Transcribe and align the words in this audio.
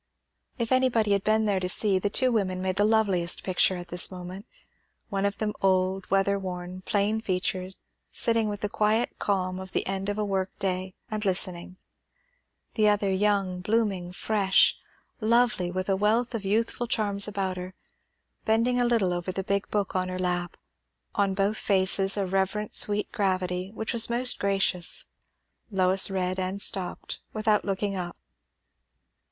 '"If 0.57 0.71
anybody 0.71 1.11
had 1.11 1.23
been 1.23 1.45
there 1.45 1.59
to 1.59 1.69
see, 1.69 1.99
the 1.99 2.09
two 2.09 2.31
women 2.31 2.59
made 2.59 2.77
the 2.77 2.85
loveliest 2.85 3.43
picture 3.43 3.77
at 3.77 3.89
this 3.89 4.09
moment. 4.09 4.47
The 5.03 5.09
one 5.09 5.25
of 5.27 5.37
them 5.37 5.53
old, 5.61 6.09
weather 6.09 6.39
worn, 6.39 6.81
plain 6.81 7.21
featured, 7.21 7.75
sitting 8.11 8.49
with 8.49 8.61
the 8.61 8.67
quiet 8.67 9.19
calm 9.19 9.59
of 9.59 9.73
the 9.73 9.85
end 9.85 10.09
of 10.09 10.17
a 10.17 10.25
work 10.25 10.57
day 10.57 10.95
and 11.11 11.23
listening; 11.23 11.77
the 12.73 12.89
other 12.89 13.11
young, 13.11 13.59
blooming, 13.61 14.11
fresh, 14.11 14.75
lovely, 15.19 15.69
with 15.69 15.87
a 15.87 15.95
wealth 15.95 16.33
of 16.33 16.43
youthful 16.45 16.87
charms 16.87 17.27
about 17.27 17.57
her, 17.57 17.75
bending 18.43 18.81
a 18.81 18.85
little 18.85 19.13
over 19.13 19.31
the 19.31 19.43
big 19.43 19.69
book 19.69 19.95
on 19.95 20.09
her 20.09 20.17
lap; 20.17 20.57
on 21.13 21.35
both 21.35 21.57
faces 21.57 22.17
a 22.17 22.25
reverent 22.25 22.73
sweet 22.73 23.11
gravity 23.11 23.69
which 23.75 23.93
was 23.93 24.09
most 24.09 24.39
gracious. 24.39 25.05
Lois 25.69 26.09
read 26.09 26.39
and 26.39 26.59
stopped, 26.59 27.19
without 27.33 27.63
looking 27.65 27.95
up. 27.95 28.17